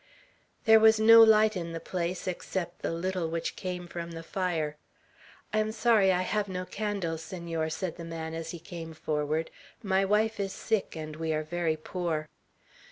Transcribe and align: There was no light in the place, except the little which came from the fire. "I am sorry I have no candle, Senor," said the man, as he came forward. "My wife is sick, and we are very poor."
There 0.65 0.79
was 0.79 0.99
no 0.99 1.21
light 1.21 1.55
in 1.55 1.73
the 1.73 1.79
place, 1.79 2.27
except 2.27 2.81
the 2.81 2.89
little 2.91 3.29
which 3.29 3.55
came 3.55 3.87
from 3.87 4.13
the 4.13 4.23
fire. 4.23 4.75
"I 5.53 5.59
am 5.59 5.71
sorry 5.71 6.11
I 6.11 6.23
have 6.23 6.47
no 6.49 6.65
candle, 6.65 7.19
Senor," 7.19 7.69
said 7.69 7.97
the 7.97 8.03
man, 8.03 8.33
as 8.33 8.49
he 8.49 8.57
came 8.57 8.95
forward. 8.95 9.51
"My 9.83 10.03
wife 10.03 10.39
is 10.39 10.53
sick, 10.53 10.95
and 10.95 11.15
we 11.17 11.33
are 11.33 11.43
very 11.43 11.77
poor." 11.77 12.29